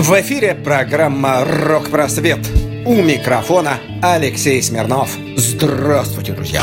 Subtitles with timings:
[0.00, 2.38] В эфире программа «Рок-просвет».
[2.86, 5.10] У микрофона Алексей Смирнов.
[5.36, 6.62] Здравствуйте, друзья!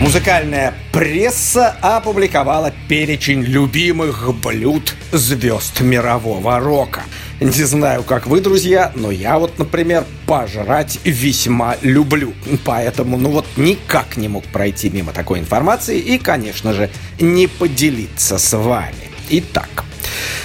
[0.00, 7.04] Музыкальная пресса опубликовала перечень любимых блюд звезд мирового рока.
[7.40, 12.34] Не знаю, как вы, друзья, но я вот, например, пожрать весьма люблю.
[12.64, 18.36] Поэтому, ну вот, никак не мог пройти мимо такой информации и, конечно же, не поделиться
[18.36, 19.12] с вами.
[19.30, 19.84] Итак,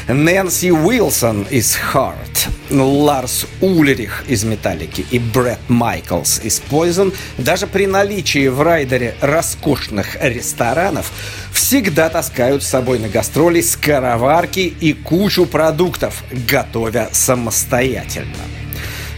[0.07, 7.87] Нэнси Уилсон из Heart, Ларс Ульрих из Металлики и Брэд Майклс из Poison даже при
[7.87, 11.09] наличии в райдере роскошных ресторанов
[11.53, 18.62] всегда таскают с собой на гастроли скороварки и кучу продуктов, готовя самостоятельно.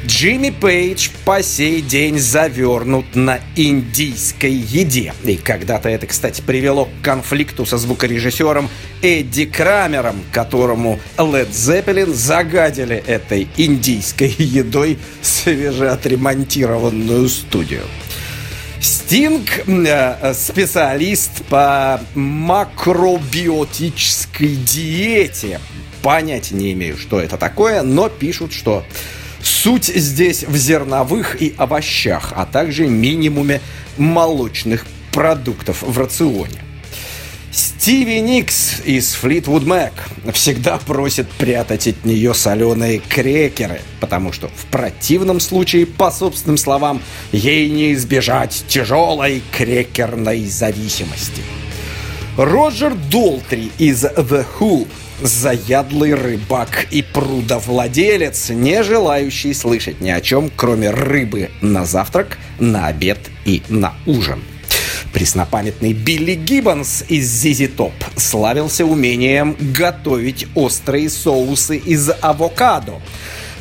[0.05, 5.15] Джимми Пейдж по сей день завернут на индийской еде.
[5.23, 8.69] И когда-то это, кстати, привело к конфликту со звукорежиссером
[9.01, 17.81] Эдди Крамером, которому Led Zeppelin загадили этой индийской едой свежеотремонтированную студию.
[18.79, 25.59] Стинг э,– специалист по макробиотической диете.
[26.03, 28.85] Понятия не имею, что это такое, но пишут, что
[29.45, 33.61] Суть здесь в зерновых и овощах, а также минимуме
[33.95, 36.63] молочных продуктов в рационе.
[37.51, 39.91] Стиви Никс из Флитвуд Mac
[40.33, 46.99] всегда просит прятать от нее соленые крекеры, потому что в противном случае, по собственным словам,
[47.31, 51.43] ей не избежать тяжелой крекерной зависимости.
[52.35, 54.87] Роджер Долтри из The Who
[55.21, 62.87] заядлый рыбак и прудовладелец, не желающий слышать ни о чем, кроме рыбы на завтрак, на
[62.87, 64.43] обед и на ужин.
[65.13, 73.01] Преснопамятный Билли Гиббонс из Зизи Топ славился умением готовить острые соусы из авокадо.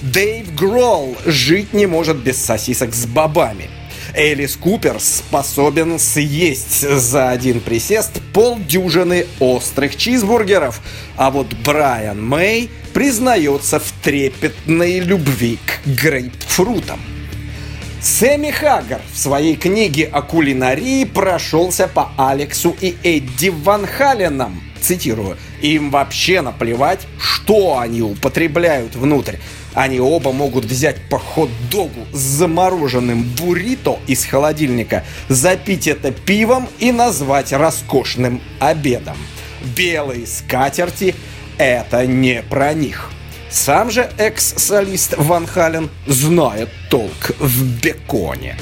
[0.02, 3.70] Дэйв Гролл жить не может без сосисок с бобами–
[4.14, 10.80] Элис Купер способен съесть за один присест полдюжины острых чизбургеров,
[11.16, 17.00] а вот Брайан Мэй признается в трепетной любви к грейпфрутам.
[18.00, 24.62] Сэмми Хаггар в своей книге о кулинарии прошелся по Алексу и Эдди Ван Халенам.
[24.80, 25.38] Цитирую.
[25.62, 29.36] «Им вообще наплевать, что они употребляют внутрь.
[29.74, 36.92] Они оба могут взять по хот-догу с замороженным буррито из холодильника, запить это пивом и
[36.92, 39.16] назвать роскошным обедом.
[39.76, 41.14] Белые скатерти–
[41.58, 43.10] это не про них.
[43.50, 48.56] Сам же экс-солист Ван Хален знает толк в беконе.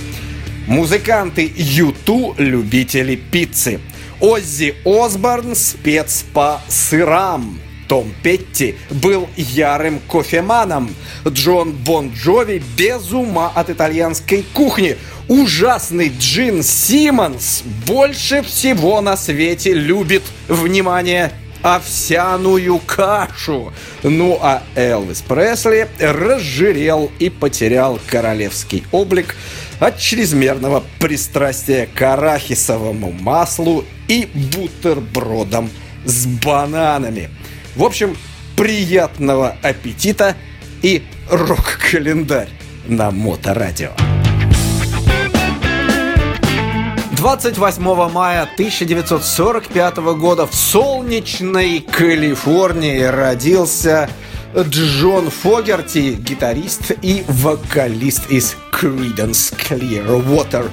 [0.66, 3.80] Музыканты Юту– любители пиццы.
[4.20, 7.58] Оззи Осборн– спец по сырам.
[7.92, 10.94] Том Петти был ярым кофеманом.
[11.28, 14.96] Джон Бон Джови без ума от итальянской кухни.
[15.28, 23.74] Ужасный Джин Симмонс больше всего на свете любит, внимание, овсяную кашу.
[24.02, 29.36] Ну а Элвис Пресли разжирел и потерял королевский облик
[29.80, 35.68] от чрезмерного пристрастия к арахисовому маслу и бутербродам
[36.06, 37.28] с бананами.
[37.74, 38.16] В общем,
[38.54, 40.36] приятного аппетита
[40.82, 42.50] и рок-календарь
[42.86, 43.92] на Моторадио.
[47.16, 54.10] 28 мая 1945 года в солнечной Калифорнии родился
[54.54, 60.68] Джон Фогерти, гитарист и вокалист из Creedence Clearwater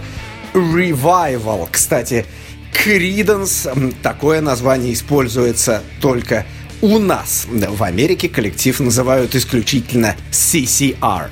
[0.53, 1.69] Revival.
[1.71, 2.25] Кстати,
[2.73, 6.45] Creedence, такое название используется только
[6.81, 11.29] у нас в Америке коллектив называют исключительно CCR.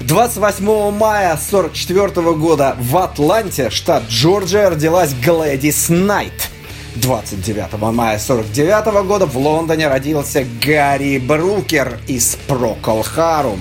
[0.00, 6.50] 28 мая 1944 года в Атланте, штат Джорджия, родилась Глэдис Найт.
[6.96, 13.58] 29 мая 1949 года в Лондоне родился Гарри Брукер из Procol Harum.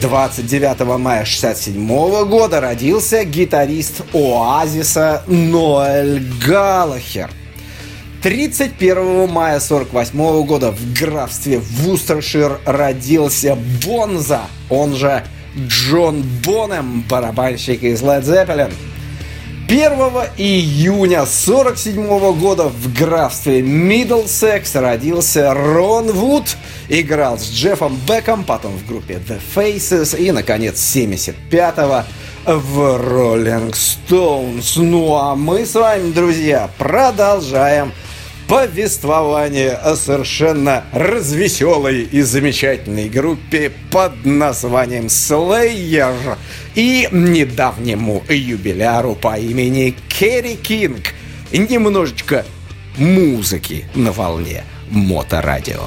[0.00, 7.30] 29 мая 1967 года родился гитарист Оазиса Ноэль Галлахер–
[8.26, 13.56] 31 мая 48 года в графстве Вустершир родился
[13.86, 15.22] Бонза, он же
[15.56, 18.72] Джон Бонем, барабанщик из Led Zeppelin.
[19.68, 19.80] 1
[20.38, 22.04] июня 47
[22.36, 26.56] года в графстве Миддлсекс родился Рон Вуд,
[26.88, 32.02] играл с Джеффом Беком, потом в группе The Faces и, наконец, 75-го
[32.44, 34.82] в Rolling Stones.
[34.82, 37.92] Ну а мы с вами, друзья, продолжаем
[38.48, 46.36] повествование о совершенно развеселой и замечательной группе под названием Slayer
[46.74, 51.14] и недавнему юбиляру по имени Керри Кинг.
[51.52, 52.44] Немножечко
[52.98, 55.82] музыки на волне Моторадио.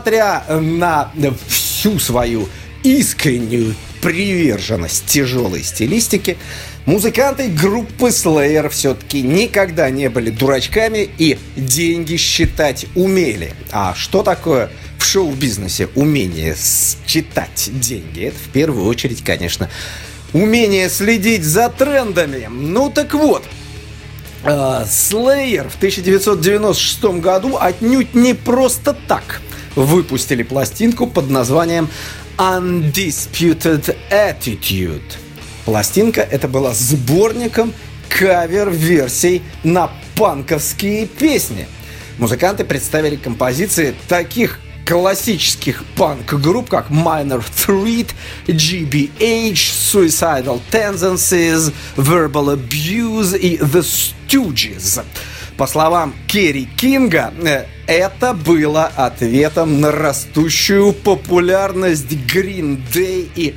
[0.00, 1.10] Несмотря на
[1.46, 2.48] всю свою
[2.82, 6.38] искреннюю приверженность тяжелой стилистике,
[6.86, 13.52] музыканты группы Slayer все-таки никогда не были дурачками и деньги считать умели.
[13.72, 18.24] А что такое в шоу-бизнесе умение считать деньги?
[18.24, 19.68] Это в первую очередь, конечно,
[20.32, 22.48] умение следить за трендами.
[22.50, 23.42] Ну так вот,
[24.44, 29.42] э, Slayer в 1996 году отнюдь не просто так–
[29.74, 31.88] выпустили пластинку под названием
[32.38, 35.02] Undisputed Attitude.
[35.64, 37.72] Пластинка это была сборником
[38.08, 41.68] кавер-версий на панковские песни.
[42.18, 48.08] Музыканты представили композиции таких классических панк-групп, как Minor Threat,
[48.48, 53.84] GBH, Suicidal Tendencies, Verbal Abuse и The
[54.28, 55.04] Stooges.
[55.60, 63.54] По словам Керри Кинга, э, это было ответом на растущую популярность Green Day и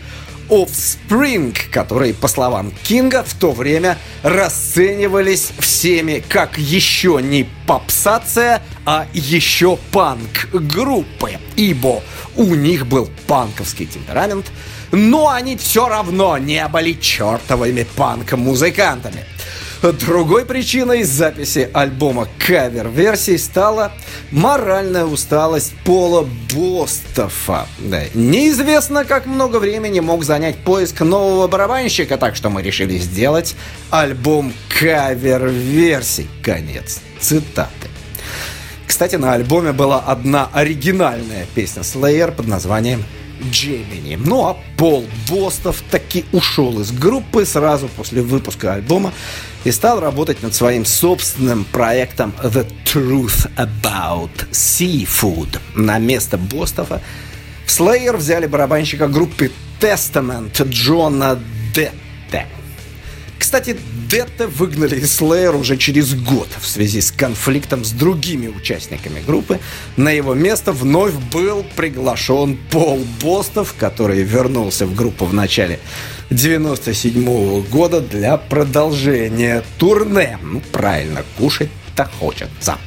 [0.49, 9.07] Offspring, которые, по словам Кинга, в то время расценивались всеми как еще не попсация, а
[9.13, 12.03] еще панк-группы, ибо
[12.35, 14.51] у них был панковский темперамент,
[14.91, 19.23] но они все равно не были чертовыми панк-музыкантами.
[19.91, 23.91] Другой причиной записи альбома кавер-версий стала
[24.31, 27.67] моральная усталость Пола Бостофа.
[27.79, 28.01] Да.
[28.13, 33.55] Неизвестно, как много времени мог занять поиск нового барабанщика, так что мы решили сделать
[33.89, 36.29] альбом кавер-версий.
[36.41, 37.89] Конец цитаты.
[38.87, 43.03] Кстати, на альбоме была одна оригинальная песня Slayer под названием
[43.51, 44.15] Джемини.
[44.15, 49.11] Ну а Пол Бостов таки ушел из группы сразу после выпуска альбома
[49.63, 55.59] и стал работать над своим собственным проектом The Truth About Seafood.
[55.75, 57.01] На место Бостова
[57.65, 61.39] в Slayer взяли барабанщика группы Testament Джона
[61.73, 62.47] Детте.
[63.39, 63.77] Кстати,
[64.09, 69.59] Детте выгнали из Slayer уже через год в связи с конфликтом с другими участниками группы.
[69.97, 75.79] На его место вновь был приглашен Пол Бостов, который вернулся в группу в начале
[76.33, 80.39] 97 -го года для продолжения турне.
[80.41, 82.77] Ну, правильно, кушать-то хочется.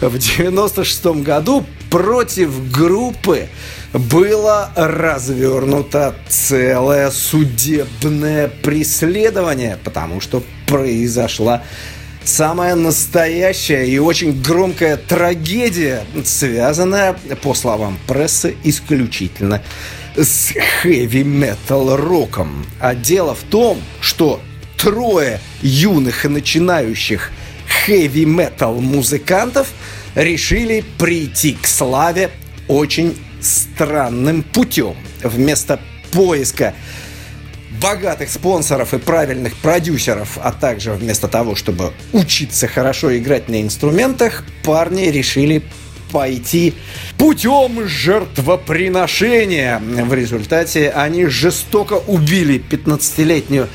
[0.00, 3.48] В 96 году против группы
[3.92, 11.62] было развернуто целое судебное преследование, потому что произошла
[12.24, 22.66] самая настоящая и очень громкая трагедия, связанная, по словам прессы, исключительно с хэви-метал роком.
[22.80, 24.40] А дело в том, что
[24.76, 27.30] трое юных и начинающих
[27.86, 29.68] хэви-метал музыкантов
[30.14, 32.30] решили прийти к славе
[32.68, 34.94] очень странным путем.
[35.22, 35.80] Вместо
[36.12, 36.74] поиска
[37.80, 44.44] богатых спонсоров и правильных продюсеров, а также вместо того, чтобы учиться хорошо играть на инструментах,
[44.62, 45.62] парни решили
[46.12, 46.74] пойти
[47.18, 49.80] путем жертвоприношения.
[49.80, 53.68] В результате они жестоко убили 15-летнюю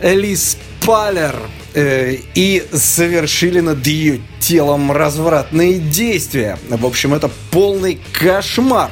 [0.00, 1.36] Элис Палер
[1.74, 6.58] э, и совершили над ее телом развратные действия.
[6.68, 8.90] В общем, это полный кошмар.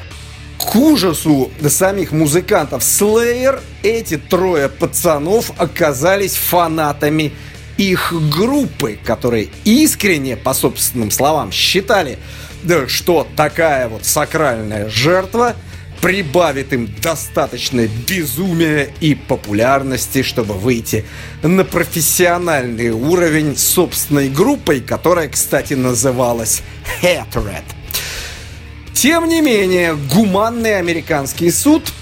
[0.58, 7.32] К ужасу самих музыкантов Slayer эти трое пацанов оказались фанатами
[7.76, 12.18] их группы, которые искренне, по собственным словам, считали,
[12.88, 15.54] что такая вот сакральная жертва
[16.00, 21.04] прибавит им достаточно безумия и популярности, чтобы выйти
[21.42, 26.62] на профессиональный уровень собственной группой, которая, кстати, называлась
[27.00, 27.62] Hatred.
[28.92, 31.92] Тем не менее, гуманный американский суд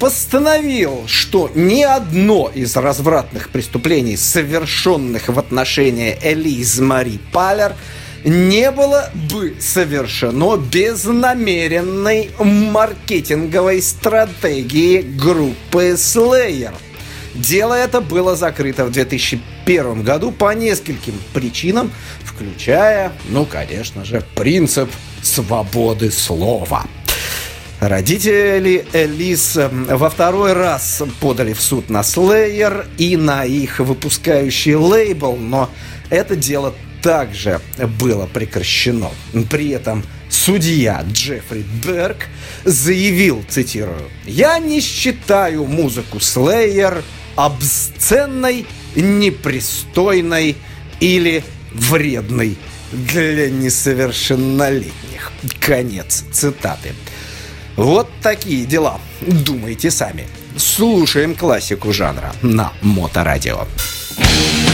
[0.00, 7.74] постановил, что ни одно из развратных преступлений, совершенных в отношении Элиз Мари Палер,
[8.24, 16.74] не было бы совершено без намеренной маркетинговой стратегии группы Slayer.
[17.34, 21.90] Дело это было закрыто в 2001 году по нескольким причинам,
[22.24, 24.88] включая, ну, конечно же, принцип
[25.22, 26.86] свободы слова.
[27.80, 35.36] Родители Элис во второй раз подали в суд на Slayer и на их выпускающий лейбл,
[35.36, 35.68] но
[36.08, 36.72] это дело
[37.04, 37.60] также
[38.00, 39.10] было прекращено.
[39.50, 42.28] При этом судья Джеффри Берг
[42.64, 47.04] заявил, цитирую, «Я не считаю музыку Slayer
[47.36, 50.56] обсценной, непристойной
[50.98, 51.44] или
[51.74, 52.56] вредной
[52.90, 55.30] для несовершеннолетних».
[55.60, 56.94] Конец цитаты.
[57.76, 58.98] Вот такие дела.
[59.20, 60.26] Думайте сами.
[60.56, 63.58] Слушаем классику жанра на Моторадио.
[63.58, 64.73] радио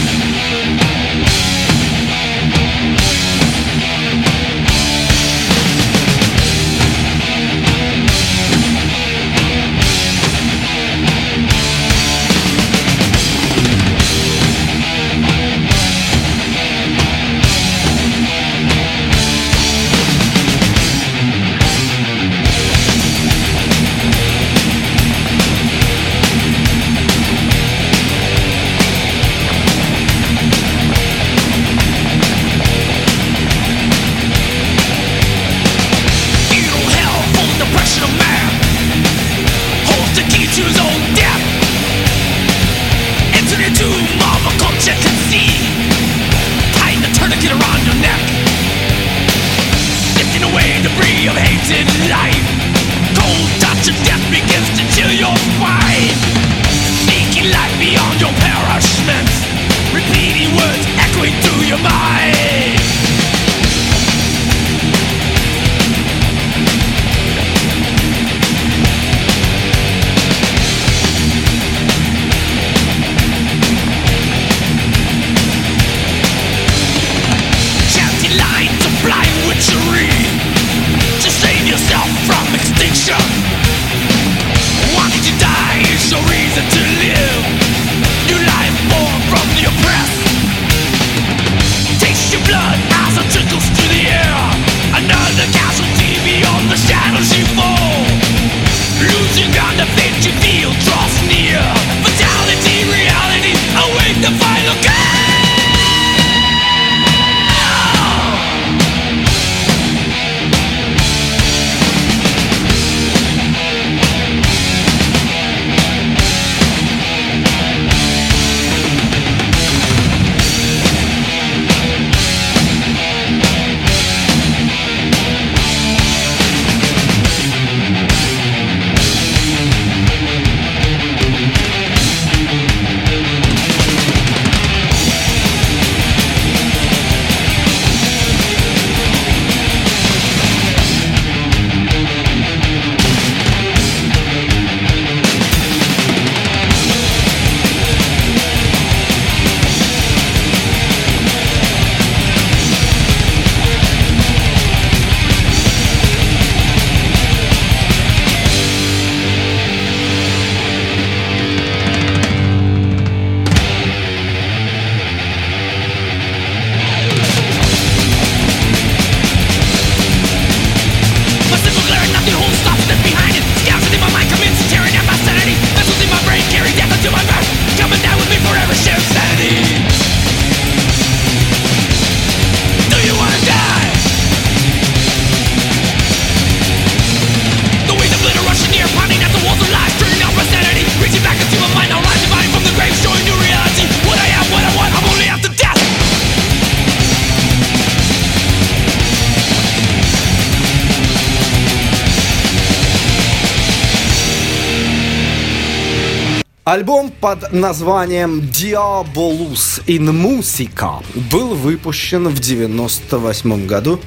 [207.21, 213.99] под названием Diabolus in Musica был выпущен в 1998 году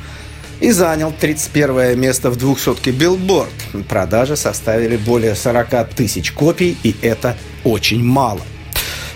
[0.60, 3.52] и занял 31 место в двухсотке Билборд.
[3.88, 8.40] Продажи составили более 40 тысяч копий, и это очень мало.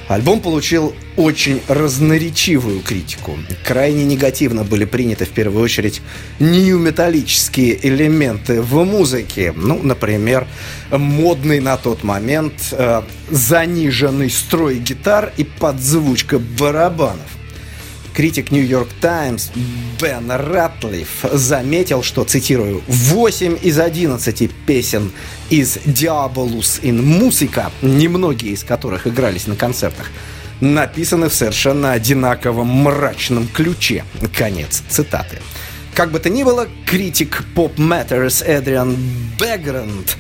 [0.09, 3.39] Альбом получил очень разноречивую критику.
[3.65, 6.01] Крайне негативно были приняты в первую очередь
[6.39, 9.53] нью-металлические элементы в музыке.
[9.55, 10.47] Ну, например,
[10.91, 17.38] модный на тот момент э, заниженный строй гитар и подзвучка барабанов.
[18.19, 19.53] Критик New York Times
[20.03, 25.13] Бен Ратлиф заметил, что, цитирую, 8 из 11 песен
[25.51, 30.11] из Diabolus in Musica, немногие из которых игрались на концертах,
[30.61, 34.05] написаны в совершенно одинаковом мрачном ключе.
[34.37, 35.39] Конец цитаты.
[35.95, 38.97] Как бы то ни было, критик Pop Matters Эдриан
[39.39, 40.17] Бэгранд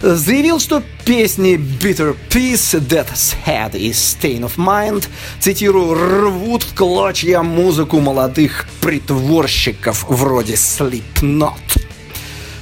[0.00, 5.06] заявил, что песни Bitter Peace, Death's Head и Stain of Mind,
[5.38, 11.54] цитирую, рвут в клочья музыку молодых притворщиков вроде Slipknot.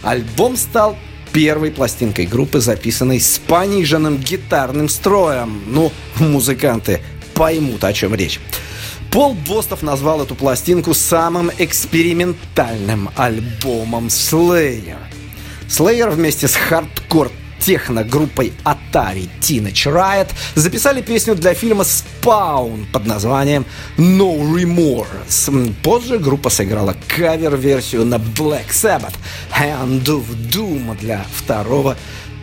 [0.03, 0.97] Альбом стал
[1.33, 5.63] первой пластинкой группы, записанной с пониженным гитарным строем.
[5.67, 7.01] Ну, музыканты
[7.35, 8.41] поймут, о чем речь.
[9.11, 15.08] Пол Бостаф назвал эту пластинку самым экспериментальным альбомом Slayer.
[15.69, 23.67] Slayer вместе с хардкор техно-группой Atari Teenage Riot записали песню для фильма Spawn под названием
[23.99, 25.75] No Remorse.
[25.83, 29.15] Позже группа сыграла кавер-версию на Black Sabbath
[29.51, 31.97] Hand of Doom для второго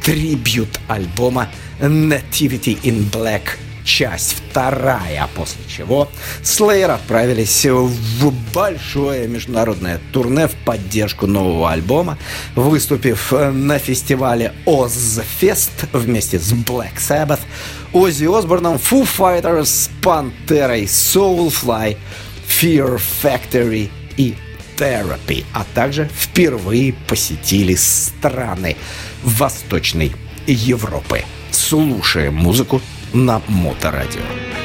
[0.04, 6.10] трибют-альбома Nativity in Black часть вторая, после чего
[6.44, 12.18] Slayer отправились в большое международное турне в поддержку нового альбома,
[12.56, 17.42] выступив на фестивале Ozfest вместе с Black Sabbath,
[17.94, 21.96] Оззи Осборном, Foo Fighters, Пантерой, Soulfly,
[22.48, 24.36] Fear Factory и
[24.78, 28.76] Therapy, а также впервые посетили страны
[29.24, 30.12] Восточной
[30.48, 31.24] Европы.
[31.52, 32.82] Слушаем музыку
[33.14, 34.65] на Моторадио.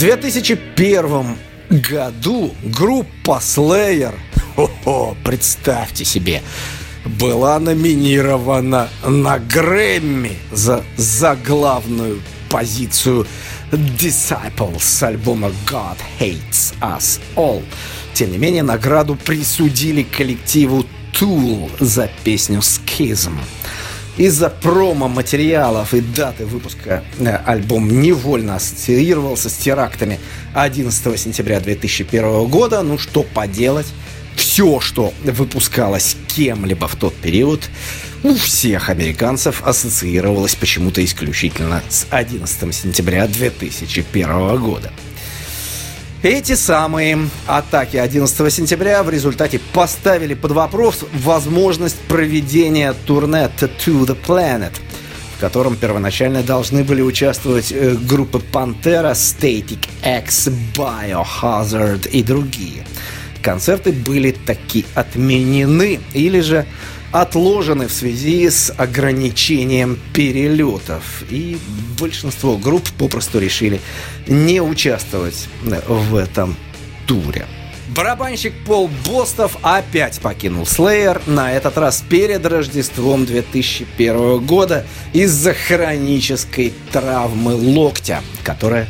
[0.00, 1.36] 2001
[1.68, 4.14] году группа Slayer,
[4.86, 6.42] о, представьте себе,
[7.04, 13.26] была номинирована на Грэмми за заглавную позицию
[13.72, 17.62] Disciples с альбома God Hates Us All.
[18.14, 23.34] Тем не менее, награду присудили коллективу Tool за песню Schism.
[24.20, 30.20] Из-за промо-материалов и даты выпуска э, альбом невольно ассоциировался с терактами
[30.52, 32.82] 11 сентября 2001 года.
[32.82, 33.86] Ну что поделать,
[34.36, 37.70] все, что выпускалось кем-либо в тот период,
[38.22, 44.92] у всех американцев ассоциировалось почему-то исключительно с 11 сентября 2001 года.
[46.22, 54.14] Эти самые атаки 11 сентября в результате поставили под вопрос возможность проведения турне To the
[54.26, 54.72] Planet,
[55.38, 62.84] в котором первоначально должны были участвовать э, группы Пантера, Static X, Biohazard и другие.
[63.40, 66.66] Концерты были таки отменены или же
[67.12, 71.24] отложены в связи с ограничением перелетов.
[71.30, 71.58] И
[71.98, 73.80] большинство групп попросту решили
[74.26, 76.56] не участвовать в этом
[77.06, 77.46] туре.
[77.94, 86.72] Барабанщик Пол Бостов опять покинул Slayer, на этот раз перед Рождеством 2001 года из-за хронической
[86.92, 88.86] травмы локтя, которая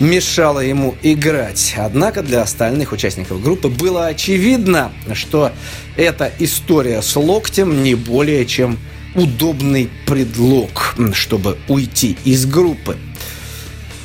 [0.00, 1.74] мешало ему играть.
[1.76, 5.52] Однако для остальных участников группы было очевидно, что
[5.96, 8.78] эта история с локтем не более чем
[9.14, 12.96] удобный предлог, чтобы уйти из группы.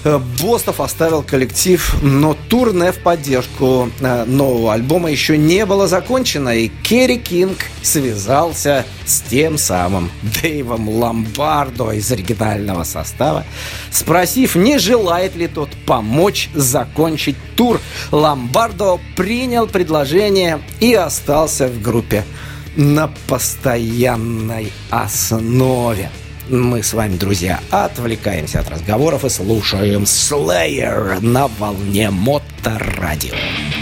[0.08, 6.56] Э, Бостов оставил коллектив, но турне в поддержку э, нового альбома еще не было закончено,
[6.56, 10.10] и Керри Кинг связался с тем самым
[10.42, 13.44] Дэйвом Ломбардо из оригинального состава,
[13.92, 17.82] спросив, не желает ли тот помочь закончить тур.
[18.10, 22.24] Ломбардо принял предложение и остался в группе
[22.78, 26.10] на постоянной основе
[26.50, 33.36] мы с вами, друзья, отвлекаемся от разговоров и слушаем Slayer на волне Моторадио.
[33.36, 33.77] В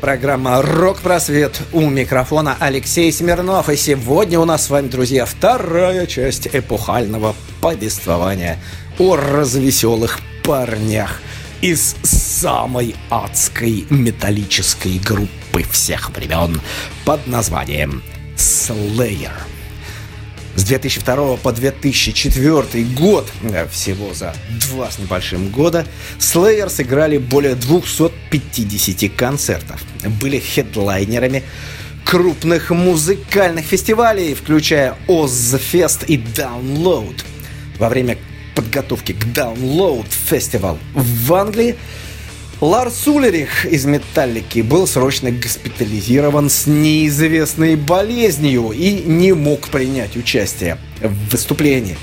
[0.00, 1.60] программа «Рок-просвет».
[1.72, 3.68] У микрофона Алексей Смирнов.
[3.68, 8.58] И сегодня у нас с вами, друзья, вторая часть эпохального повествования
[8.98, 11.20] о развеселых парнях
[11.60, 16.60] из самой адской металлической группы всех времен
[17.04, 18.02] под названием
[18.36, 19.32] Slayer.
[20.56, 24.34] С 2002 по 2004 год, э, всего за
[24.68, 25.86] два с небольшим года,
[26.18, 29.80] Slayer сыграли более 250 концертов.
[30.20, 31.44] Были хедлайнерами
[32.04, 37.16] крупных музыкальных фестивалей, включая Ozfest и Download.
[37.78, 38.18] Во время
[38.54, 41.76] подготовки к Download фестивал в Англии
[42.60, 50.76] Ларс Улерих из «Металлики» был срочно госпитализирован с неизвестной болезнью и не мог принять участие
[51.00, 51.96] в выступлении.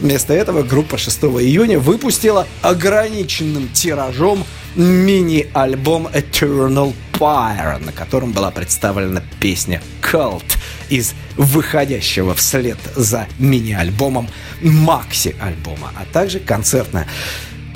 [0.00, 4.44] Вместо этого группа 6 июня выпустила ограниченным тиражом
[4.76, 10.44] мини-альбом Eternal Fire, на котором была представлена песня Cult
[10.90, 14.28] из выходящего вслед за мини-альбомом
[14.60, 17.08] Макси-альбома, а также концертная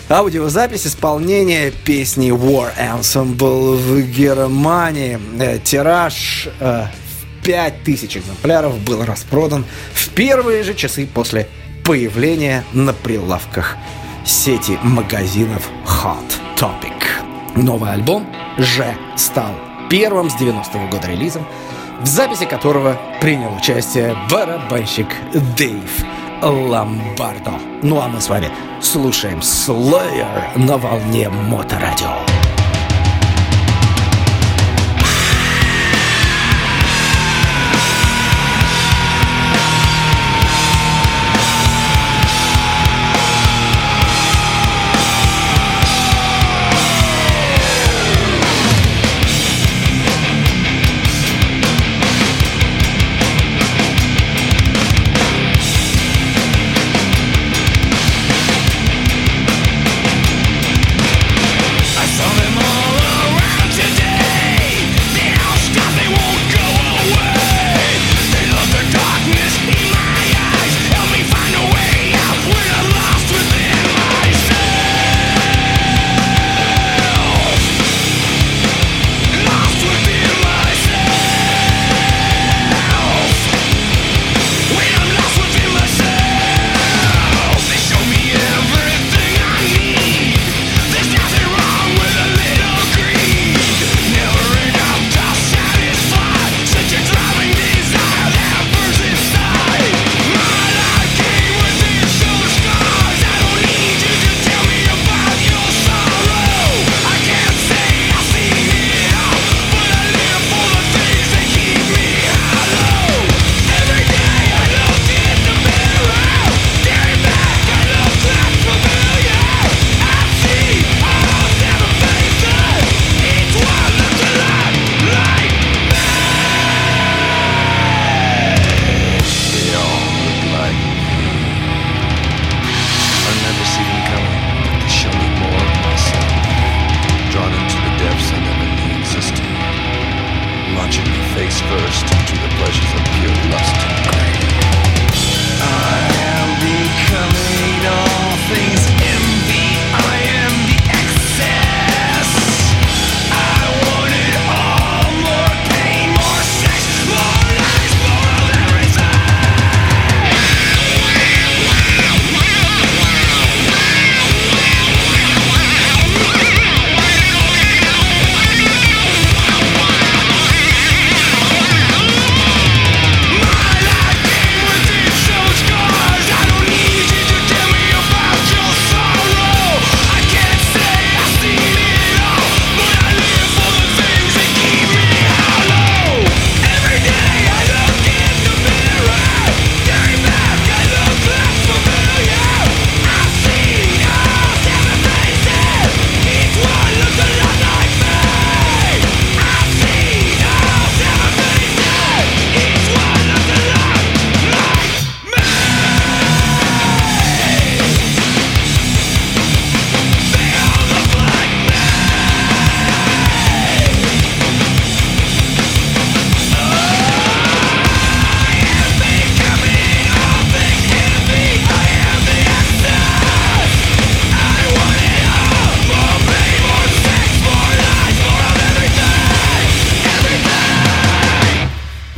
[0.09, 5.19] Аудиозапись исполнения песни War Ensemble в Германии.
[5.41, 11.49] Э, тираж э, в 5000 экземпляров был распродан в первые же часы после
[11.85, 13.77] появления на прилавках
[14.25, 17.03] сети магазинов Hot Topic.
[17.57, 19.57] Новый альбом же стал
[19.91, 21.45] первым с 90-го года релизом,
[22.01, 25.09] в записи которого принял участие барабанщик
[25.57, 27.53] Дэйв Ламбардо.
[27.83, 28.49] Ну а мы с вами
[28.81, 32.46] слушаем Slayer на волне Моторадио.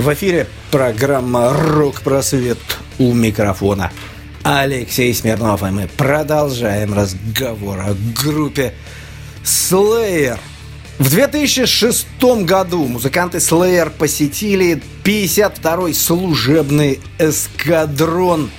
[0.08, 2.56] В эфире программа «Рок-просвет»
[2.98, 3.92] у микрофона.
[4.42, 8.72] Алексей Смирнов, и мы продолжаем разговор о группе
[9.44, 10.38] Slayer.
[10.98, 12.06] В 2006
[12.46, 18.50] году музыканты Slayer посетили 52-й служебный эскадрон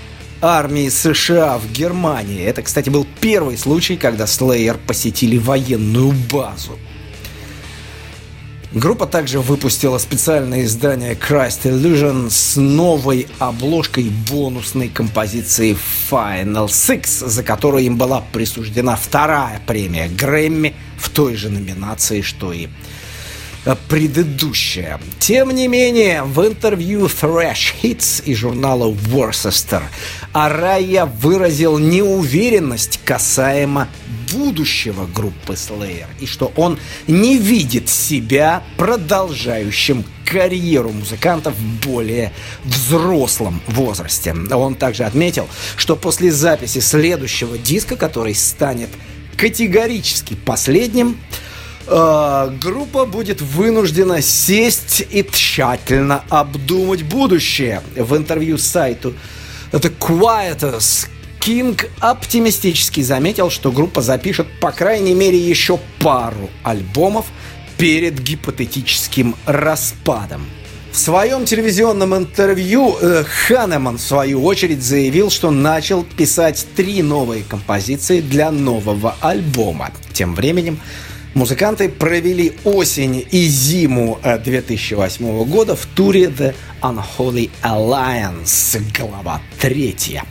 [0.43, 2.43] армии США в Германии.
[2.43, 6.77] Это, кстати, был первый случай, когда Slayer посетили военную базу.
[8.71, 15.75] Группа также выпустила специальное издание Christ Illusion с новой обложкой бонусной композиции
[16.11, 22.53] Final Six, за которую им была присуждена вторая премия Грэмми в той же номинации, что
[22.53, 22.67] и
[23.87, 24.99] предыдущая.
[25.19, 29.81] Тем не менее, в интервью Thrash Hits и журнала Worcester
[30.33, 33.87] Арая выразил неуверенность касаемо
[34.31, 42.31] будущего группы Slayer и что он не видит себя продолжающим карьеру музыкантов в более
[42.63, 44.35] взрослом возрасте.
[44.51, 48.89] Он также отметил, что после записи следующего диска, который станет
[49.35, 51.17] категорически последним,
[51.89, 57.81] э, группа будет вынуждена сесть и тщательно обдумать будущее.
[57.95, 59.13] В интервью сайту
[59.71, 61.07] The Quietus
[61.39, 67.25] Кинг оптимистически заметил, что группа запишет по крайней мере еще пару альбомов
[67.77, 70.45] перед гипотетическим распадом.
[70.91, 77.43] В своем телевизионном интервью э, Ханеман, в свою очередь, заявил, что начал писать три новые
[77.43, 79.91] композиции для нового альбома.
[80.13, 80.79] Тем временем
[81.35, 90.23] Музыканты провели осень и зиму 2008 э, года в туре The Unholy Alliance, глава третья.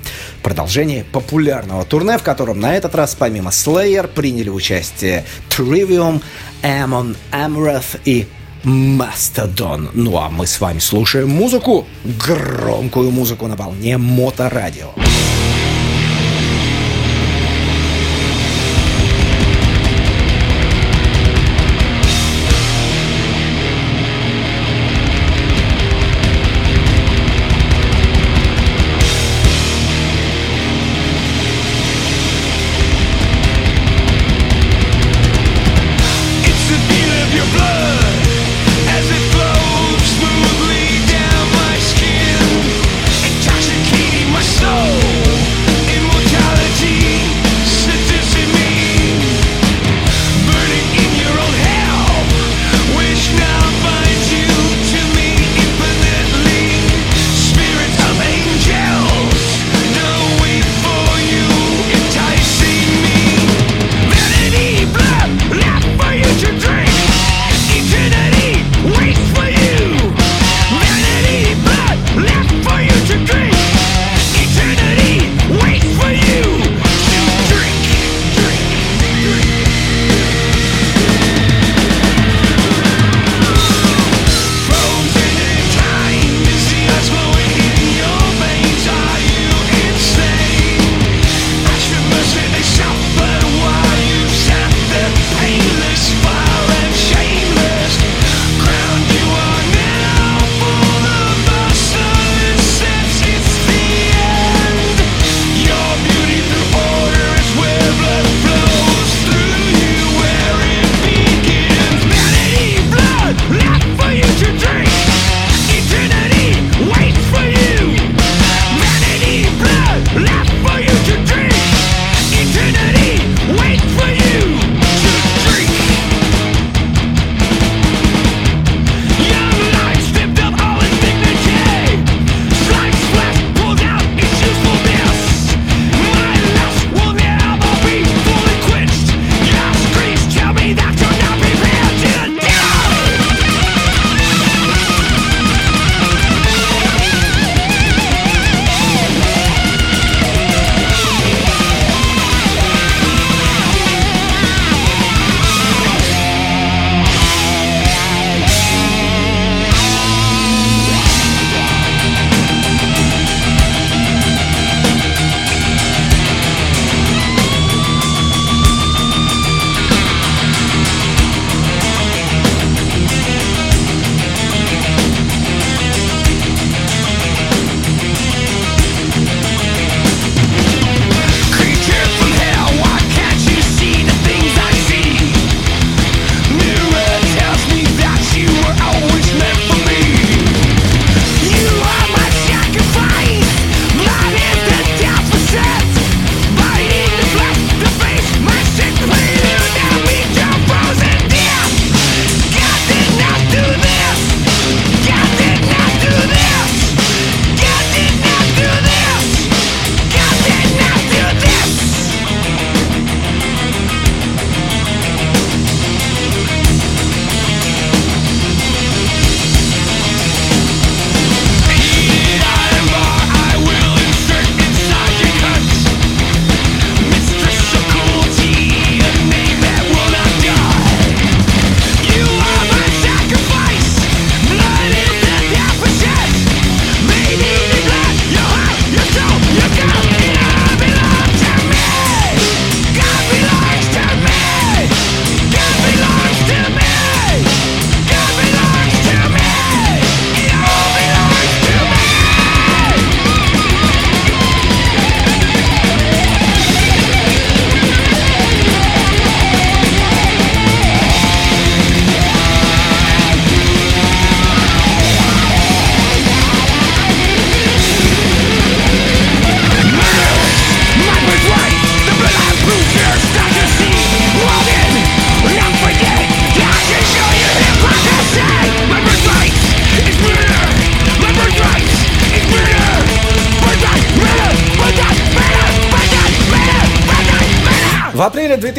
[0.43, 6.21] Продолжение популярного турне, в котором на этот раз помимо Slayer приняли участие Trivium,
[6.63, 8.27] Amon Amrath и
[8.65, 9.91] Mastodon.
[9.95, 14.91] Ну а мы с вами слушаем музыку, громкую музыку на волне Моторадио.
[14.97, 15.38] радио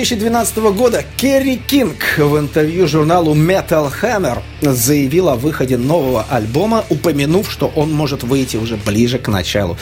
[0.10, 7.51] 2012 года Керри Кинг в интервью журналу Metal Hammer заявил о выходе нового альбома, упомянув,
[7.51, 9.78] что он может выйти уже ближе к началу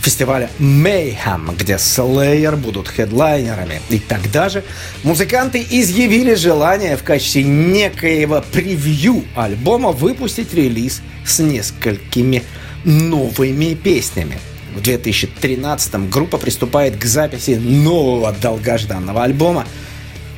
[0.00, 3.80] фестиваля Mayhem, где Slayer будут хедлайнерами.
[3.88, 4.64] И тогда же
[5.04, 12.42] музыканты изъявили желание в качестве некоего превью альбома выпустить релиз с несколькими
[12.84, 14.38] новыми песнями.
[14.78, 19.66] В 2013 группа приступает к записи нового долгожданного альбома,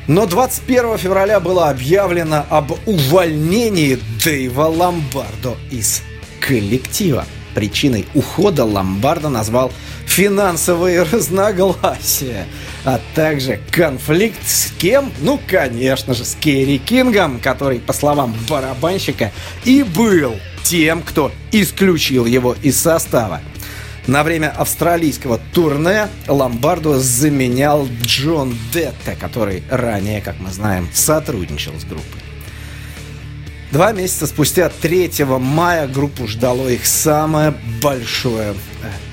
[0.07, 6.01] но 21 февраля было объявлено об увольнении Дэйва Ломбардо из
[6.39, 7.25] коллектива.
[7.53, 9.71] Причиной ухода Ломбарда назвал
[10.07, 12.47] финансовые разногласия,
[12.83, 15.11] а также конфликт с кем?
[15.19, 19.31] Ну, конечно же, с Керри Кингом, который, по словам барабанщика,
[19.65, 23.41] и был тем, кто исключил его из состава.
[24.11, 31.85] На время австралийского турне Ломбардо заменял Джон Детте, который ранее, как мы знаем, сотрудничал с
[31.85, 32.19] группой.
[33.71, 38.55] Два месяца спустя, 3 мая, группу ждало их самое большое э,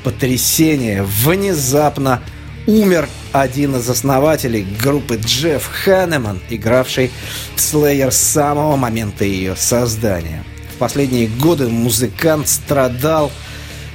[0.02, 1.04] потрясение.
[1.04, 2.20] Внезапно
[2.66, 7.12] умер один из основателей группы Джефф Ханеман, игравший
[7.54, 10.42] в Slayer с самого момента ее создания.
[10.74, 13.30] В последние годы музыкант страдал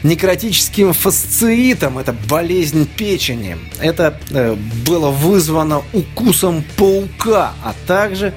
[0.03, 3.57] некротическим фасциитом, это болезнь печени.
[3.79, 8.33] Это э, было вызвано укусом паука, а также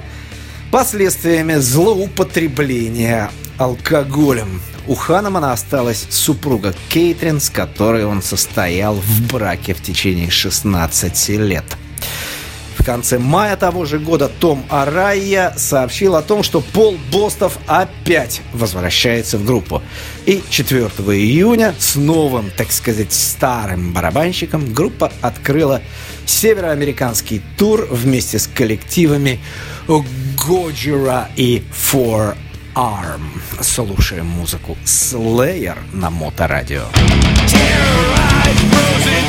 [0.71, 4.61] последствиями злоупотребления алкоголем.
[4.87, 11.65] У Ханемана осталась супруга Кейтрин, с которой он состоял в браке в течение 16 лет.
[12.87, 19.37] Конце мая того же года Том Арайя сообщил о том, что Пол Бостов опять возвращается
[19.37, 19.83] в группу.
[20.25, 25.81] И 4 июня с новым, так сказать, старым барабанщиком группа открыла
[26.25, 29.41] североамериканский тур вместе с коллективами
[30.47, 32.37] Годжира и Four
[32.73, 33.19] Arm.
[33.59, 36.83] Слушаем музыку Slayer на Моторадио.
[37.47, 39.26] Terrorized, frozen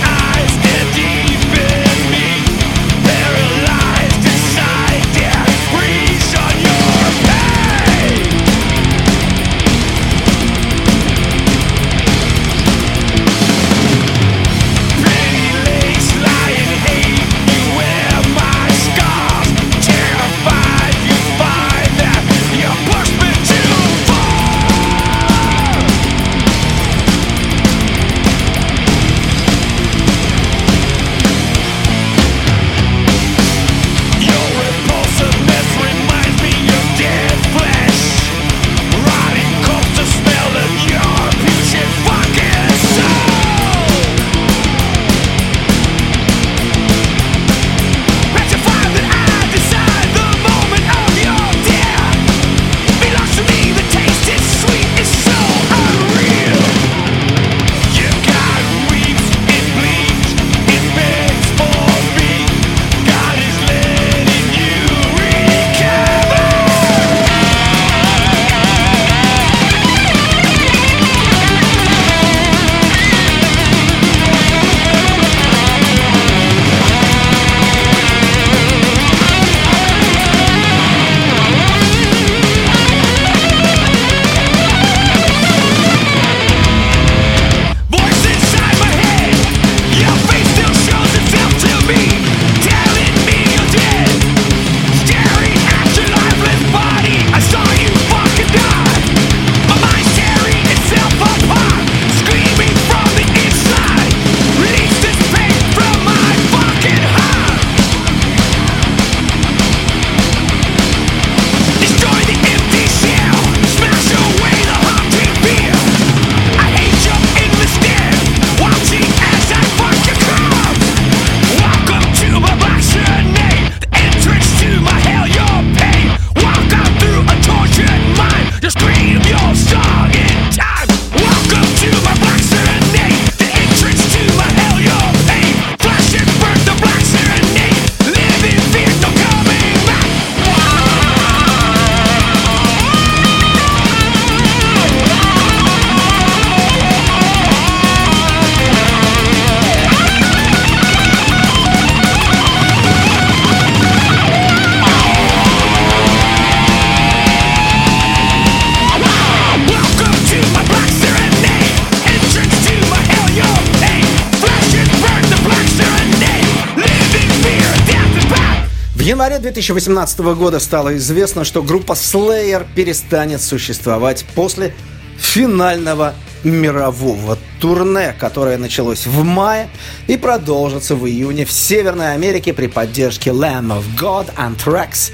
[169.09, 174.75] январе 2018 года стало известно, что группа Slayer перестанет существовать после
[175.17, 179.71] финального мирового турне, которое началось в мае
[180.09, 185.11] и продолжится в июне в Северной Америке при поддержке Lamb of God, Anthrax,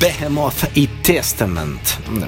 [0.00, 1.78] Behemoth и Testament.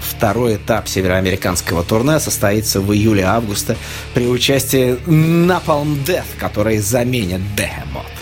[0.00, 3.76] Второй этап североамериканского турне состоится в июле-августе
[4.14, 8.17] при участии Napalm Death, который заменит Behemoth.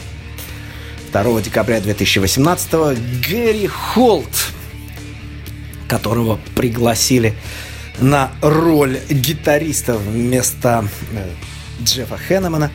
[1.23, 2.73] 2 декабря 2018
[3.27, 4.53] Гэри Холт,
[5.89, 7.35] которого пригласили
[7.99, 11.29] на роль гитариста вместо э,
[11.83, 12.71] Джеффа Хеннемана,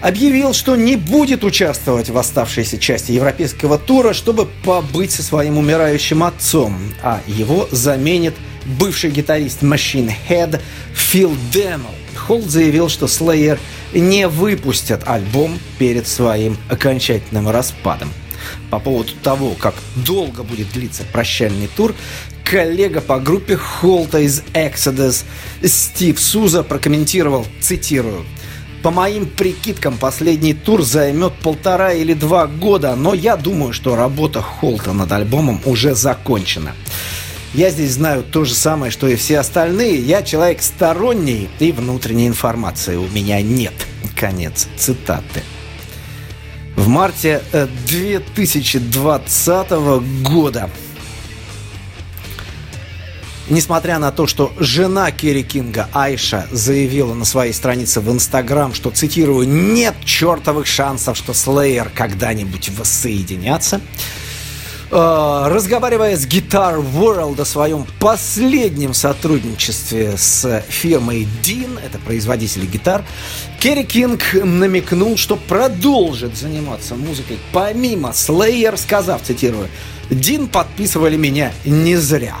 [0.00, 6.22] объявил, что не будет участвовать в оставшейся части европейского тура, чтобы побыть со своим умирающим
[6.22, 8.34] отцом, а его заменит
[8.64, 10.60] бывший гитарист Machine Head
[10.94, 12.03] Фил Дэмл.
[12.26, 13.58] Холд заявил, что Slayer
[13.92, 18.10] не выпустят альбом перед своим окончательным распадом.
[18.70, 21.94] По поводу того, как долго будет длиться прощальный тур,
[22.44, 25.24] коллега по группе Холта из Exodus
[25.62, 28.24] Стив Суза прокомментировал, цитирую,
[28.82, 34.42] по моим прикидкам, последний тур займет полтора или два года, но я думаю, что работа
[34.42, 36.72] Холта над альбомом уже закончена.
[37.54, 40.00] Я здесь знаю то же самое, что и все остальные.
[40.00, 43.72] Я человек сторонний, и внутренней информации у меня нет.
[44.16, 45.42] Конец цитаты.
[46.74, 47.42] В марте
[47.86, 50.68] 2020 э, года
[53.48, 58.90] Несмотря на то, что жена Керри Кинга, Айша, заявила на своей странице в Инстаграм, что,
[58.90, 63.82] цитирую, «нет чертовых шансов, что Слеер когда-нибудь воссоединятся»,
[64.90, 73.04] разговаривая с Guitar World о своем последнем сотрудничестве с фирмой Dean, это производитель гитар,
[73.60, 79.68] Керри Кинг намекнул, что продолжит заниматься музыкой помимо Slayer, сказав, цитирую,
[80.10, 82.36] «Dean подписывали меня не зря».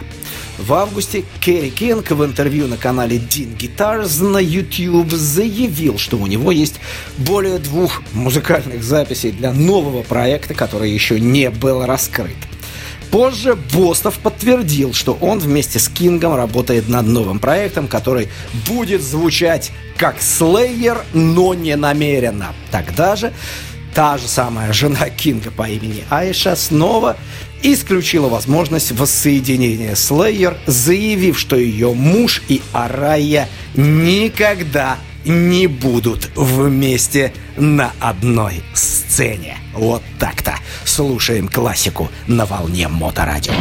[0.58, 6.26] В августе Керри Кинг в интервью на канале Dean Guitars на YouTube заявил, что у
[6.28, 6.76] него есть
[7.18, 12.36] более двух музыкальных записей для нового проекта, который еще не был раскрыт.
[13.10, 18.28] Позже Бостаф подтвердил, что он вместе с Кингом работает над новым проектом, который
[18.66, 22.54] будет звучать как Slayer, но не намеренно.
[22.70, 23.32] Тогда же
[23.94, 27.16] та же самая жена Кинга по имени Айша снова
[27.64, 37.32] исключила возможность воссоединения с Лейер, заявив, что ее муж и Арая никогда не будут вместе
[37.56, 39.56] на одной сцене.
[39.72, 40.54] Вот так-то.
[40.84, 43.54] Слушаем классику на волне Моторадио.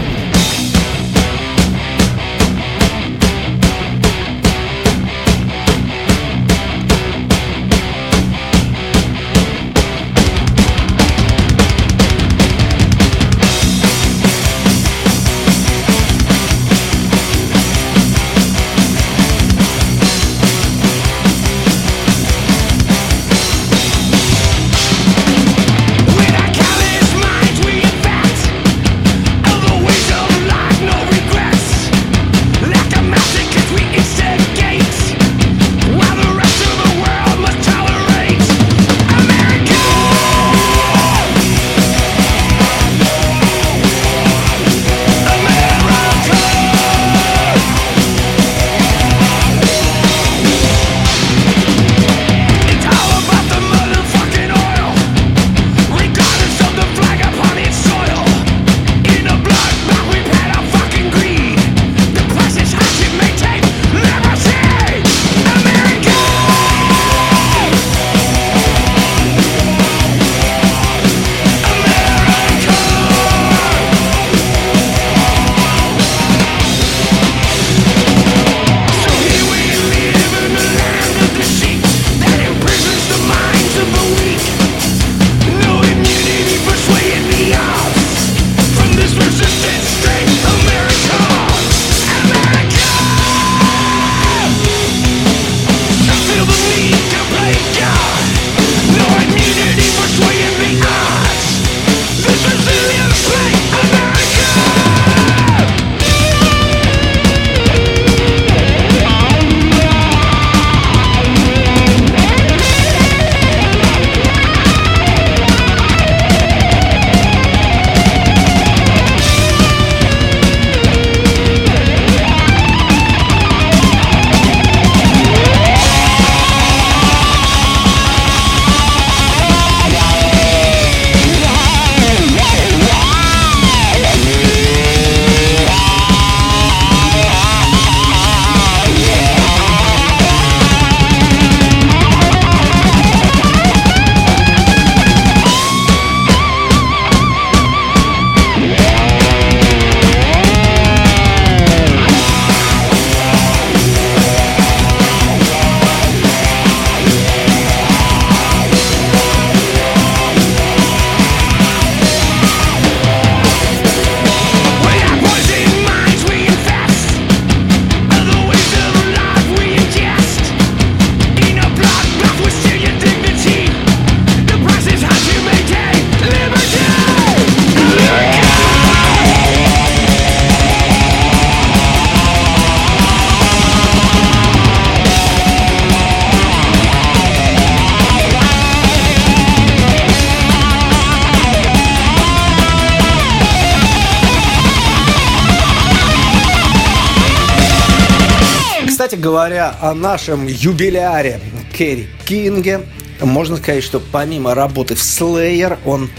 [199.23, 201.39] Говоря, о нашем юбиляре
[201.75, 202.81] Керри Кинге,
[203.21, 206.09] можно сказать, что помимо работы в Slayer, он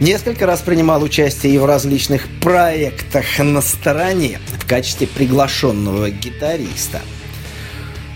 [0.00, 7.00] несколько раз принимал участие и в различных проектах на стороне в качестве приглашенного гитариста.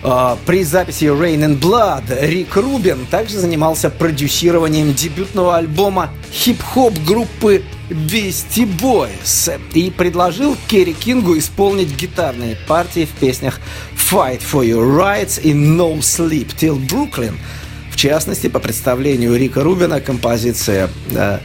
[0.05, 7.62] А, при записи Rain and Blood Рик Рубин также занимался продюсированием дебютного альбома хип-хоп группы
[7.88, 13.61] Beastie Boys и предложил Керри Кингу исполнить гитарные партии в песнях
[13.94, 17.34] Fight for Your Rights и No Sleep Till Brooklyn.
[17.92, 21.40] В частности, по представлению Рика Рубина, композиция uh,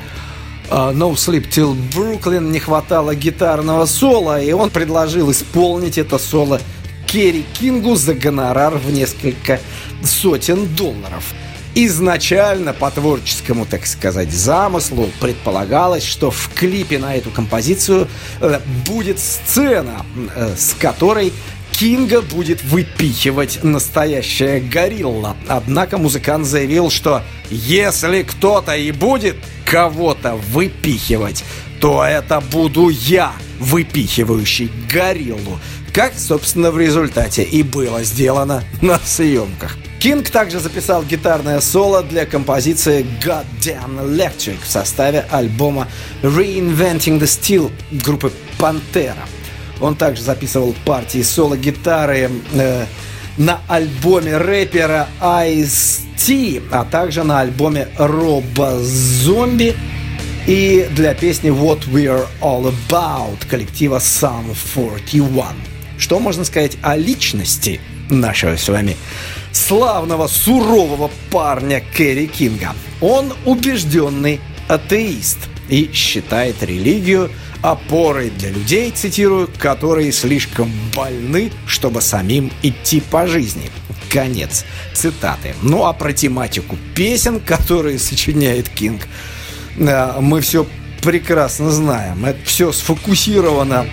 [0.69, 6.59] No Sleep Till Brooklyn не хватало гитарного соло, и он предложил исполнить это соло
[7.07, 9.59] Керри Кингу за гонорар в несколько
[10.03, 11.33] сотен долларов.
[11.73, 18.07] Изначально по творческому, так сказать, замыслу предполагалось, что в клипе на эту композицию
[18.41, 20.05] э, будет сцена,
[20.35, 21.31] э, с которой
[21.71, 25.37] Кинга будет выпихивать настоящая горилла.
[25.47, 31.43] Однако музыкант заявил, что если кто-то и будет кого-то выпихивать,
[31.79, 35.59] то это буду я, выпихивающий гориллу.
[35.97, 39.79] Как, собственно, в результате и было сделано на съемках.
[39.99, 45.87] Кинг также записал гитарное соло для композиции Goddamn Electric в составе альбома
[46.21, 49.25] Reinventing the Steel группы Пантера.
[49.81, 52.85] Он также записывал партии соло-гитары э,
[53.39, 59.75] на альбоме рэпера Ice-T, а также на альбоме Роба Зомби
[60.45, 65.66] и для песни What We're All About коллектива Sum 41.
[65.97, 68.95] Что можно сказать о личности нашего с вами
[69.51, 72.75] славного, сурового парня Кэрри Кинга?
[73.01, 75.39] Он убежденный атеист
[75.69, 77.31] и считает религию
[77.61, 83.69] опорой для людей, цитирую, которые слишком больны, чтобы самим идти по жизни.
[84.09, 85.53] Конец цитаты.
[85.61, 89.01] Ну а про тематику песен, которые сочиняет Кинг,
[89.77, 90.65] э, мы все
[91.01, 92.25] прекрасно знаем.
[92.25, 93.85] Это все сфокусировано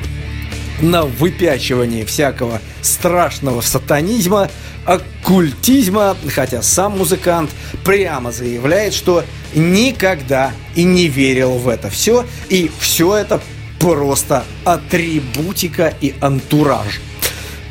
[0.80, 4.50] на выпячивании всякого страшного сатанизма,
[4.84, 7.50] оккультизма, хотя сам музыкант
[7.84, 13.40] прямо заявляет, что никогда и не верил в это все, и все это
[13.78, 17.00] просто атрибутика и антураж.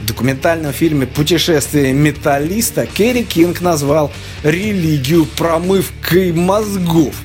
[0.02, 4.12] В документальном фильме «Путешествие металлиста» Керри Кинг назвал
[4.44, 7.16] религию промывкой мозгов.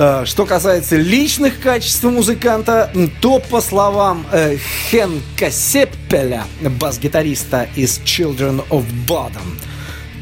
[0.00, 2.88] Э, что касается личных качеств музыканта,
[3.20, 9.58] то, по словам э, Хенка Сеппеля, бас-гитариста из Children of Bodom,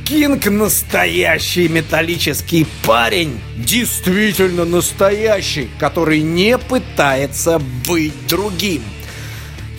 [0.06, 8.82] Кинг настоящий металлический парень, действительно настоящий, который не пытается быть другим.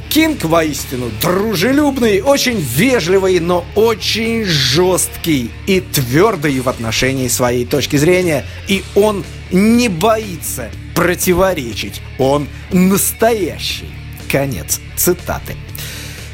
[0.09, 8.45] Кинг воистину дружелюбный, очень вежливый, но очень жесткий и твердый в отношении своей точки зрения.
[8.67, 12.01] И он не боится противоречить.
[12.17, 13.89] Он настоящий.
[14.29, 15.55] Конец цитаты.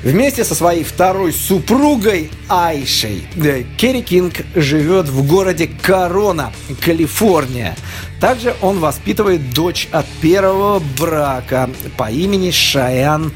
[0.04, 6.52] Вместе со своей второй супругой Айшей э, Керри Кинг живет в городе Корона,
[6.82, 7.78] Калифорния.
[8.20, 13.32] Также он воспитывает дочь от первого брака по имени Шаян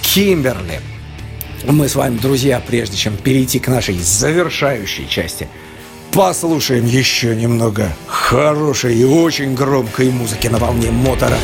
[0.00, 0.80] Кимберли.
[1.66, 5.48] Мы с вами, друзья, прежде чем перейти к нашей завершающей части,
[6.12, 11.38] послушаем еще немного хорошей и очень громкой музыки на волне мотора.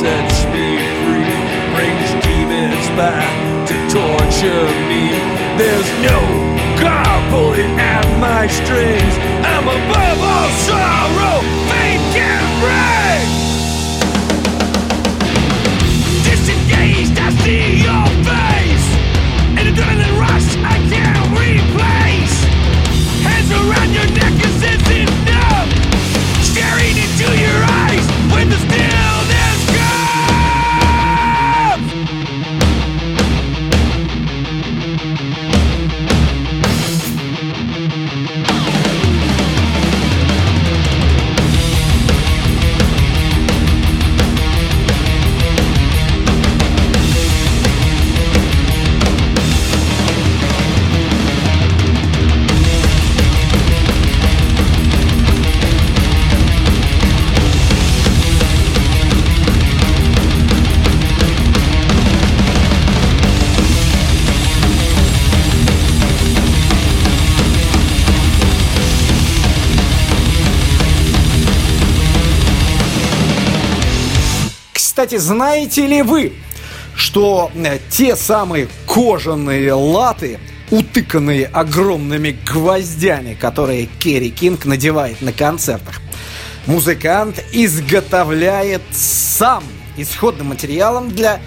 [0.00, 1.36] Sets me free.
[1.76, 3.28] Brings demons back
[3.68, 5.12] to torture me.
[5.60, 6.18] There's no
[6.80, 9.14] God pulling at my strings.
[9.44, 11.36] I'm above all sorrow,
[11.68, 13.39] fate can break.
[75.00, 76.34] Кстати, знаете ли вы,
[76.94, 80.38] что э, те самые кожаные латы,
[80.70, 86.02] утыканные огромными гвоздями, которые Керри Кинг надевает на концертах,
[86.66, 89.64] музыкант изготовляет сам.
[89.96, 91.40] Исходным материалом для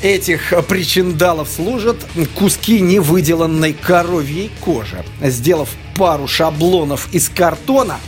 [0.00, 5.04] этих причиндалов служат куски невыделанной коровьей кожи.
[5.20, 7.98] Сделав пару шаблонов из картона,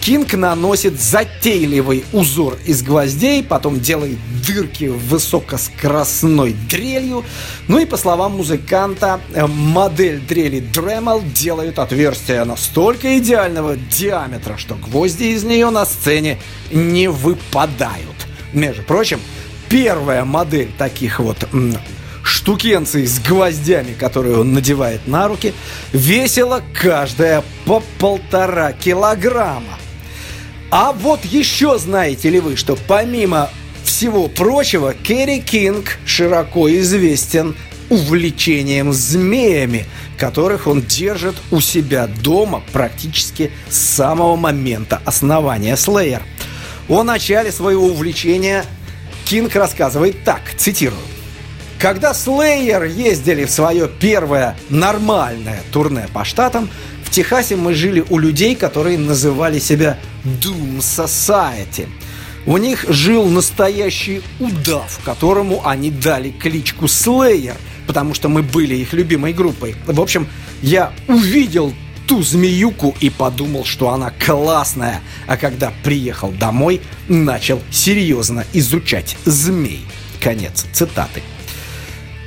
[0.00, 7.22] Кинг наносит затейливый узор из гвоздей, потом делает дырки высокоскоростной дрелью.
[7.68, 14.74] Ну и по словам музыканта, э, модель дрели Dremel делает отверстия настолько идеального диаметра, что
[14.74, 16.38] гвозди из нее на сцене
[16.72, 18.26] не выпадают.
[18.54, 19.20] Между прочим,
[19.68, 21.46] первая модель таких вот
[22.22, 25.52] штукенций с гвоздями, которые он надевает на руки,
[25.92, 29.79] весила каждая по полтора килограмма.
[30.70, 33.50] А вот еще знаете ли вы, что помимо
[33.82, 37.56] всего прочего, Керри Кинг широко известен
[37.88, 46.22] увлечением змеями, которых он держит у себя дома практически с самого момента основания Slayer.
[46.88, 48.64] О начале своего увлечения
[49.24, 51.00] Кинг рассказывает так, цитирую.
[51.80, 56.68] Когда Slayer ездили в свое первое нормальное турне по штатам,
[57.10, 61.88] Техасе мы жили у людей, которые называли себя Doom Society.
[62.46, 67.54] У них жил настоящий удав, которому они дали кличку Slayer,
[67.86, 69.74] потому что мы были их любимой группой.
[69.86, 70.28] В общем,
[70.62, 71.74] я увидел
[72.06, 75.00] ту змеюку и подумал, что она классная.
[75.26, 79.84] А когда приехал домой, начал серьезно изучать змей.
[80.20, 81.22] Конец цитаты.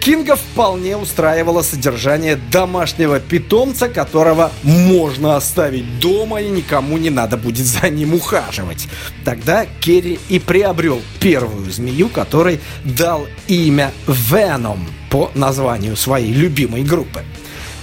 [0.04, 7.66] Кинга вполне устраивало содержание домашнего питомца, которого можно оставить дома и никому не надо будет
[7.66, 8.90] за ним ухаживать.
[9.24, 17.22] Тогда Керри и приобрел первую змею, которой дал имя Веном по названию своей любимой группы.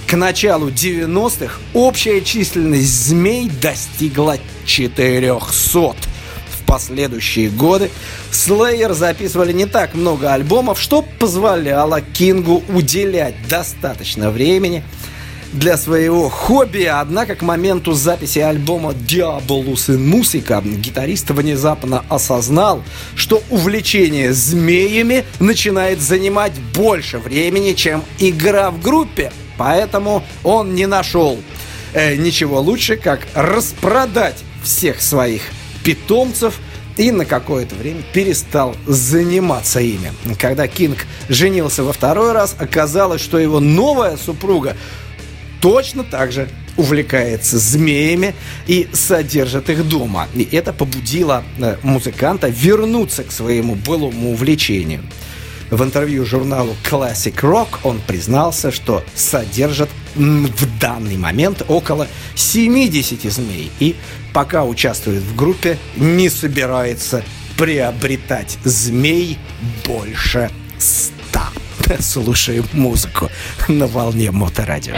[0.05, 5.95] К началу 90-х общая численность змей достигла 400
[6.71, 7.91] последующие годы.
[8.31, 14.81] Slayer записывали не так много альбомов, что позволяло Кингу уделять достаточно времени
[15.51, 22.83] для своего хобби, однако к моменту записи альбома Diabolus in Musica гитарист внезапно осознал,
[23.15, 31.37] что увлечение змеями начинает занимать больше времени, чем игра в группе, поэтому он не нашел
[31.91, 35.41] э, ничего лучше, как распродать всех своих
[35.83, 36.59] питомцев
[36.97, 40.11] и на какое-то время перестал заниматься ими.
[40.37, 44.75] Когда Кинг женился во второй раз, оказалось, что его новая супруга
[45.61, 48.33] точно так же увлекается змеями
[48.67, 50.27] и содержит их дома.
[50.33, 55.01] И это побудило э, музыканта вернуться к своему былому увлечению.
[55.71, 63.71] В интервью журналу Classic Rock он признался, что содержит в данный момент около 70 змей
[63.79, 63.95] и
[64.33, 67.23] пока участвует в группе, не собирается
[67.57, 69.39] приобретать змей
[69.85, 71.49] больше ста.
[72.01, 73.29] Слушаем музыку
[73.69, 74.95] на волне моторадио.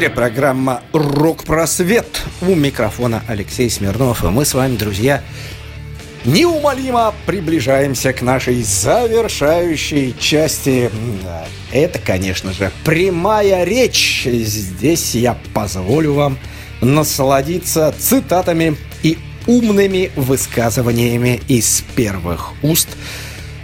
[0.00, 2.22] Эфире программа «Рок-просвет».
[2.40, 4.24] У микрофона Алексей Смирнов.
[4.24, 5.22] И мы с вами, друзья,
[6.24, 10.90] неумолимо приближаемся к нашей завершающей части.
[11.70, 14.26] Это, конечно же, прямая речь.
[14.26, 16.38] Здесь я позволю вам
[16.80, 22.88] насладиться цитатами и умными высказываниями из первых уст–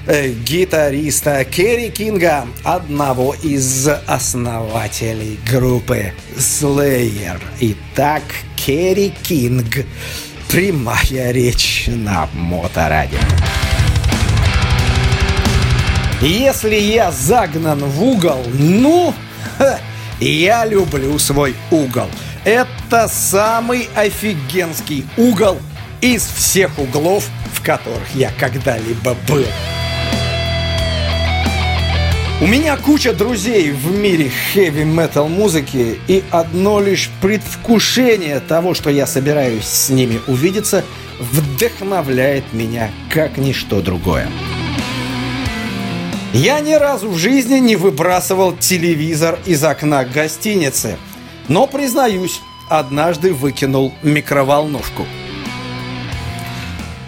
[0.07, 7.41] гитариста Керри Кинга, одного из основателей группы Slayer.
[7.61, 8.23] Итак,
[8.55, 9.85] Керри Кинг.
[10.49, 13.19] Прямая речь на Моторадио.
[16.21, 19.13] Если я загнан в угол, ну,
[19.59, 19.79] ха,
[20.21, 22.09] я люблю свой угол.
[22.45, 25.59] Это самый офигенский угол
[26.01, 29.45] из всех углов, в которых я когда-либо был.
[32.39, 39.07] У меня куча друзей в мире хэви-метал музыки, и одно лишь предвкушение того, что я
[39.07, 40.85] собираюсь с ними увидеться,
[41.19, 44.29] вдохновляет меня как ничто другое.
[46.35, 50.99] Я ни разу в жизни не выбрасывал телевизор из окна гостиницы,
[51.49, 55.07] но, признаюсь, однажды выкинул микроволновку.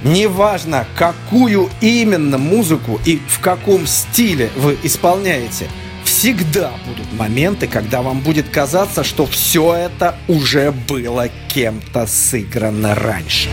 [0.02, 5.68] Неважно, какую именно музыку и в каком стиле вы исполняете,
[6.04, 13.48] всегда будут моменты, когда вам будет казаться, что все это уже было кем-то сыграно раньше.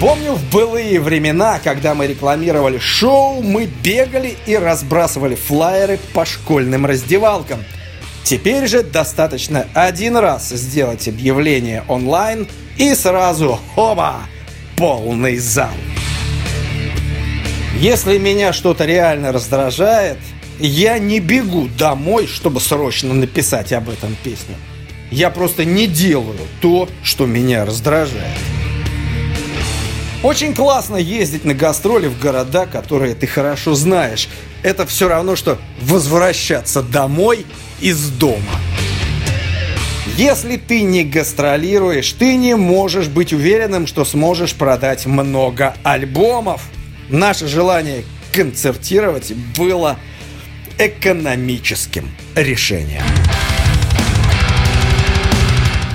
[0.00, 6.86] Помню в былые времена, когда мы рекламировали шоу, мы бегали и разбрасывали флаеры по школьным
[6.86, 7.64] раздевалкам.
[8.24, 12.48] Теперь же достаточно один раз сделать объявление онлайн
[12.78, 14.22] и сразу хоба,
[14.82, 15.70] полный зал.
[17.78, 20.18] Если меня что-то реально раздражает,
[20.58, 24.56] я не бегу домой, чтобы срочно написать об этом песню.
[25.12, 28.36] Я просто не делаю то, что меня раздражает.
[30.24, 34.28] Очень классно ездить на гастроли в города, которые ты хорошо знаешь.
[34.64, 37.46] Это все равно, что возвращаться домой
[37.80, 38.50] из дома.
[40.16, 46.62] Если ты не гастролируешь, ты не можешь быть уверенным, что сможешь продать много альбомов.
[47.08, 49.98] Наше желание концертировать было
[50.78, 53.02] экономическим решением.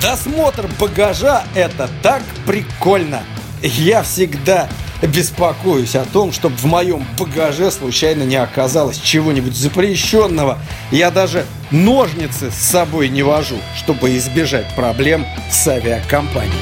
[0.01, 3.23] Досмотр багажа– это так прикольно–
[3.61, 4.69] я всегда
[5.01, 10.57] беспокоюсь о том, чтобы в моем багаже случайно не оказалось чего-нибудь запрещенного.
[10.91, 16.53] Я даже ножницы с собой не вожу, чтобы избежать проблем с авиакомпанией.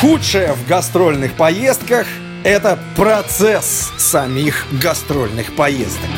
[0.00, 2.06] Худшее в гастрольных поездках–
[2.44, 6.10] это процесс самих гастрольных поездок.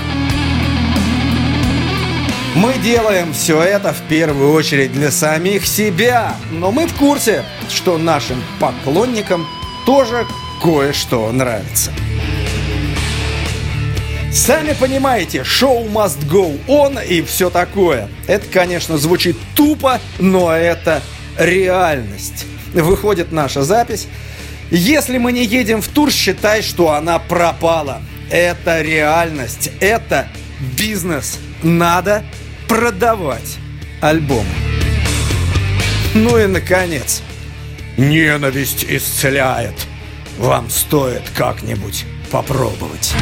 [2.56, 7.98] Мы делаем все это в первую очередь для самих себя, но мы в курсе, что
[7.98, 9.46] нашим поклонникам
[9.84, 10.26] тоже
[10.62, 11.92] кое-что нравится.
[14.32, 18.08] Сами понимаете, шоу must go on и все такое.
[18.26, 21.02] Это, конечно, звучит тупо, но это
[21.38, 22.46] реальность.
[22.72, 24.08] Выходит наша запись.
[24.70, 28.00] Если мы не едем в тур, считай, что она пропала.
[28.30, 30.26] Это реальность, это
[30.78, 31.38] бизнес.
[31.62, 32.24] Надо
[32.68, 33.58] продавать
[34.00, 34.46] альбом.
[36.14, 37.22] Ну и, наконец,
[37.96, 39.74] ненависть исцеляет.
[40.38, 43.14] Вам стоит как-нибудь попробовать.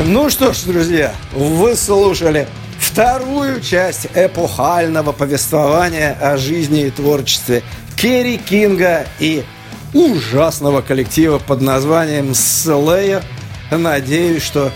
[0.00, 2.48] Ну что ж, друзья, вы слушали
[2.78, 7.62] вторую часть эпохального повествования о жизни и творчестве
[7.96, 9.44] Керри Кинга и
[9.94, 13.22] ужасного коллектива под названием Slayer.
[13.70, 14.72] Надеюсь, что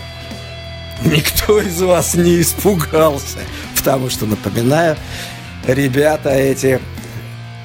[1.03, 3.39] никто из вас не испугался.
[3.75, 4.97] Потому что, напоминаю,
[5.67, 6.79] ребята эти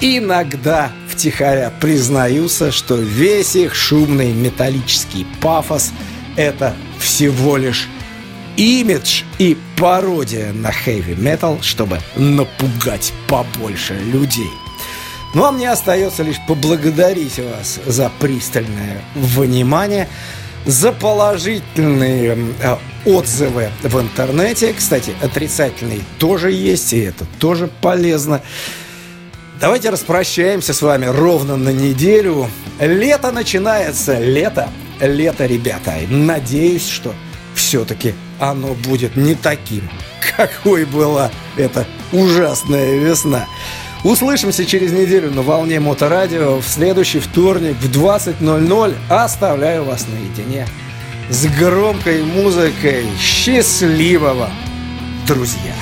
[0.01, 5.91] иногда втихаря признаются, что весь их шумный металлический пафос–
[6.35, 7.87] это всего лишь
[8.57, 14.49] имидж и пародия на хэви метал, чтобы напугать побольше людей.
[15.33, 20.07] Ну а мне остается лишь поблагодарить вас за пристальное внимание–
[20.65, 22.75] за положительные э,
[23.05, 24.73] отзывы в интернете.
[24.73, 28.41] Кстати, отрицательные тоже есть, и это тоже полезно.
[29.59, 32.49] Давайте распрощаемся с вами ровно на неделю.
[32.79, 34.19] Лето начинается.
[34.19, 34.69] Лето.
[34.99, 35.93] Лето, ребята.
[36.09, 37.13] Надеюсь, что
[37.55, 39.89] все-таки оно будет не таким,
[40.37, 43.47] какой была эта ужасная весна.
[44.03, 48.95] Услышимся через неделю на волне Моторадио в следующий вторник в 20.00.
[49.09, 50.67] Оставляю вас наедине
[51.29, 53.05] с громкой музыкой.
[53.17, 54.49] Счастливого,
[55.25, 55.73] друзья!